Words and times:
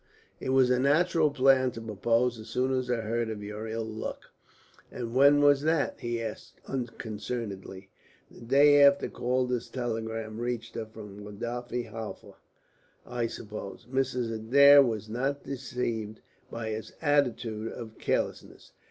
"It 0.39 0.49
was 0.49 0.71
a 0.71 0.79
natural 0.79 1.29
plan 1.29 1.69
to 1.73 1.79
propose 1.81 2.39
as 2.39 2.47
soon 2.49 2.71
as 2.73 2.89
I 2.89 3.01
heard 3.01 3.29
of 3.29 3.43
your 3.43 3.67
ill 3.67 3.85
luck." 3.85 4.31
"And 4.91 5.13
when 5.13 5.41
was 5.43 5.61
that?" 5.61 5.99
he 5.99 6.19
asked 6.19 6.59
unconcernedly. 6.67 7.91
"The 8.31 8.41
day 8.41 8.81
after 8.83 9.07
Calder's 9.07 9.69
telegram 9.69 10.39
reached 10.39 10.73
her 10.73 10.87
from 10.87 11.23
Wadi 11.23 11.83
Halfa, 11.83 12.33
I 13.05 13.27
suppose." 13.27 13.85
Mrs. 13.91 14.33
Adair 14.33 14.81
was 14.81 15.07
not 15.07 15.43
deceived 15.43 16.21
by 16.49 16.69
his 16.69 16.93
attitude 17.03 17.71
of 17.71 17.99
carelessness. 17.99 18.71